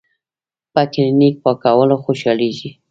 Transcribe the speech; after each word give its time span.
پۀ 0.73 0.81
کلینک 0.93 1.35
پاکولو 1.43 1.97
خوشالیږي 2.03 2.69
ـ 2.71 2.73